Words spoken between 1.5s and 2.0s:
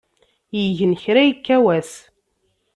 wass.